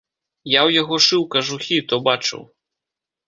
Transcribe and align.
Я 0.51 0.61
ў 0.67 0.81
яго 0.83 0.95
шыў 1.07 1.21
кажухі, 1.35 1.77
то 1.91 1.95
бачыў. 2.07 2.41